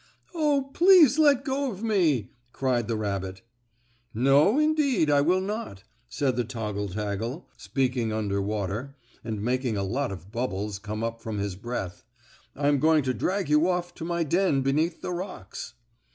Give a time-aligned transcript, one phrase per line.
[0.33, 3.43] "Oh, please let go of me!" cried the rabbit.
[4.15, 9.83] "No, indeed, I will not," said the toggle taggle, speaking under water, and making a
[9.83, 12.03] lot of bubbles come up from his breath.
[12.55, 15.75] "I am going to drag you off to my den beneath the rocks."